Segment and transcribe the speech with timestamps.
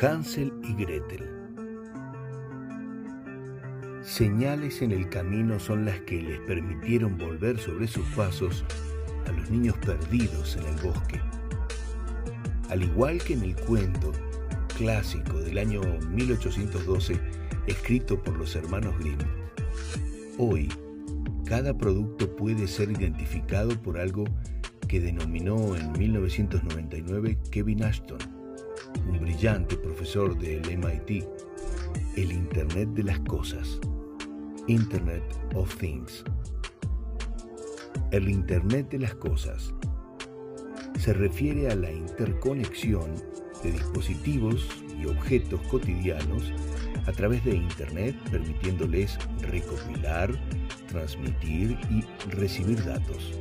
[0.00, 1.30] Hansel y Gretel.
[4.02, 8.64] Señales en el camino son las que les permitieron volver sobre sus pasos
[9.26, 11.20] a los niños perdidos en el bosque.
[12.70, 14.12] Al igual que en el cuento
[14.76, 15.80] clásico del año
[16.10, 17.18] 1812,
[17.66, 19.18] escrito por los hermanos Grimm,
[20.38, 20.68] hoy
[21.46, 24.24] cada producto puede ser identificado por algo
[24.88, 28.33] que denominó en 1999 Kevin Ashton
[29.08, 31.24] un brillante profesor del MIT,
[32.16, 33.78] el Internet de las Cosas,
[34.66, 35.22] Internet
[35.54, 36.24] of Things.
[38.10, 39.74] El Internet de las Cosas
[40.98, 43.14] se refiere a la interconexión
[43.62, 44.66] de dispositivos
[45.00, 46.52] y objetos cotidianos
[47.06, 50.30] a través de Internet, permitiéndoles recopilar,
[50.88, 53.32] transmitir y recibir datos.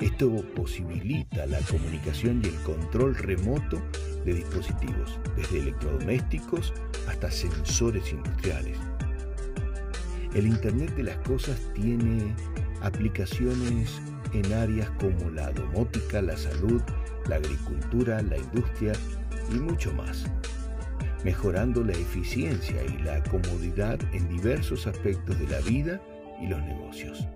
[0.00, 3.82] Esto posibilita la comunicación y el control remoto
[4.28, 6.74] de dispositivos, desde electrodomésticos
[7.08, 8.78] hasta sensores industriales.
[10.34, 12.34] El Internet de las Cosas tiene
[12.82, 14.00] aplicaciones
[14.34, 16.82] en áreas como la domótica, la salud,
[17.28, 18.92] la agricultura, la industria
[19.50, 20.26] y mucho más,
[21.24, 26.00] mejorando la eficiencia y la comodidad en diversos aspectos de la vida
[26.40, 27.26] y los negocios.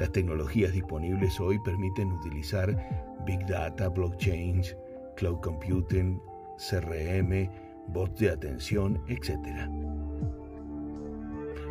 [0.00, 2.76] Las tecnologías disponibles hoy permiten utilizar
[3.24, 4.74] Big Data, blockchains,
[5.20, 6.18] cloud computing,
[6.56, 7.50] CRM,
[7.88, 9.36] bots de atención, etc.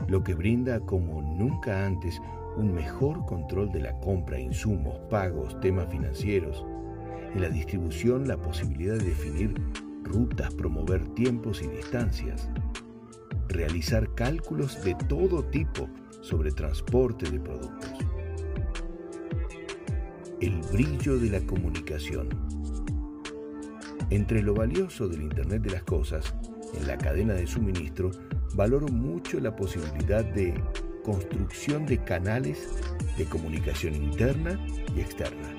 [0.07, 2.21] Lo que brinda como nunca antes
[2.57, 6.63] un mejor control de la compra, insumos, pagos, temas financieros.
[7.33, 9.55] En la distribución la posibilidad de definir
[10.03, 12.49] rutas, promover tiempos y distancias.
[13.47, 15.89] Realizar cálculos de todo tipo
[16.21, 17.93] sobre transporte de productos.
[20.39, 22.58] El brillo de la comunicación.
[24.11, 26.33] Entre lo valioso del Internet de las Cosas,
[26.73, 28.09] en la cadena de suministro,
[28.55, 30.59] valoro mucho la posibilidad de
[31.03, 32.67] construcción de canales
[33.17, 34.59] de comunicación interna
[34.95, 35.53] y externa,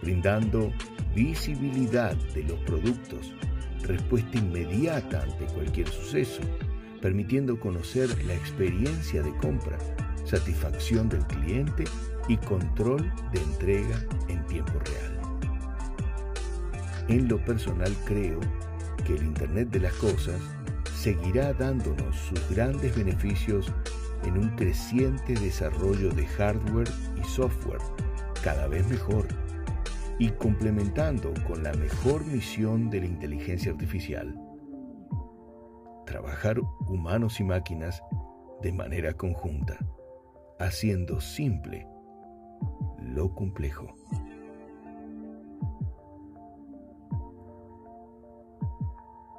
[0.00, 0.72] brindando
[1.14, 3.34] visibilidad de los productos,
[3.82, 6.40] respuesta inmediata ante cualquier suceso,
[7.02, 9.78] permitiendo conocer la experiencia de compra,
[10.24, 11.84] satisfacción del cliente
[12.28, 15.39] y control de entrega en tiempo real.
[17.10, 18.38] En lo personal creo
[19.04, 20.40] que el Internet de las Cosas
[20.94, 23.72] seguirá dándonos sus grandes beneficios
[24.24, 26.88] en un creciente desarrollo de hardware
[27.20, 27.80] y software
[28.44, 29.26] cada vez mejor
[30.20, 34.32] y complementando con la mejor misión de la inteligencia artificial
[36.06, 38.02] trabajar humanos y máquinas
[38.62, 39.78] de manera conjunta,
[40.60, 41.88] haciendo simple
[42.98, 43.96] lo complejo.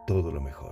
[0.05, 0.71] todo lo mejor.